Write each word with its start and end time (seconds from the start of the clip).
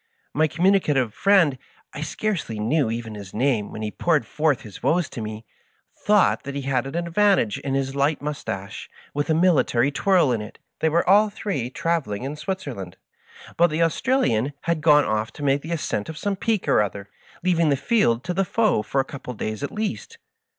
My 0.33 0.47
communicative 0.47 1.13
friend— 1.13 1.59
^I 1.95 2.03
scarcely 2.03 2.57
knew 2.59 2.89
even 2.89 3.13
his 3.13 3.35
name 3.35 3.69
when 3.71 3.83
he 3.83 3.91
poured 3.91 4.25
forth 4.25 4.61
his 4.61 4.81
woes 4.81 5.07
to 5.09 5.21
mie— 5.21 5.43
thought 6.07 6.41
that 6.41 6.55
he 6.55 6.63
had 6.63 6.87
an 6.87 6.95
advantage 6.95 7.59
in 7.59 7.75
his 7.75 7.93
light 7.95 8.19
mustache, 8.19 8.89
with 9.13 9.29
a 9.29 9.35
military 9.35 9.91
twirl 9.91 10.31
in 10.31 10.41
it. 10.41 10.57
They 10.79 10.89
were 10.89 11.07
all 11.07 11.29
three 11.29 11.69
travel 11.69 12.13
ing 12.13 12.23
in 12.23 12.35
Switzerland, 12.35 12.97
but 13.57 13.69
the 13.69 13.83
Australian 13.83 14.53
had 14.61 14.81
gone 14.81 15.05
off 15.05 15.31
to 15.33 15.43
make 15.43 15.61
the 15.61 15.71
ascent 15.71 16.09
of 16.09 16.17
some 16.17 16.35
peak 16.35 16.67
or 16.67 16.81
other, 16.81 17.07
leaving 17.43 17.69
the 17.69 17.77
field 17.77 18.23
to 18.23 18.33
the 18.33 18.43
foe 18.43 18.81
for 18.81 18.99
a 19.01 19.05
couple 19.05 19.29
of 19.33 19.37
days 19.37 19.61
at 19.61 19.69
least. 19.71 20.17